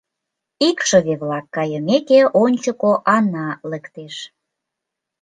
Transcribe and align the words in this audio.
Икшыве-влак 0.69 1.45
кайымеке, 1.55 2.19
ончыко 2.43 2.91
Ана 3.15 3.47
лектеш. 3.69 4.15